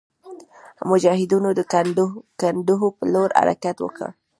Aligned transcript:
مجاهدینو 0.89 1.49
د 1.55 1.61
کنډو 2.41 2.87
پر 2.97 3.05
لور 3.13 3.29
حرکت 3.39 3.77
وکړ. 3.81 4.09